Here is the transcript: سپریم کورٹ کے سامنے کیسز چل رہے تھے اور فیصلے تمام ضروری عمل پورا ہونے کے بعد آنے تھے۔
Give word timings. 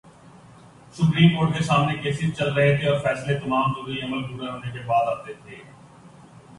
سپریم 0.93 1.35
کورٹ 1.35 1.57
کے 1.57 1.63
سامنے 1.63 1.97
کیسز 1.97 2.33
چل 2.37 2.53
رہے 2.53 2.75
تھے 2.77 2.87
اور 2.89 2.99
فیصلے 2.99 3.39
تمام 3.39 3.71
ضروری 3.73 4.01
عمل 4.01 4.23
پورا 4.27 4.53
ہونے 4.53 4.71
کے 4.71 4.79
بعد 4.87 5.17
آنے 5.17 5.33
تھے۔ 5.33 5.63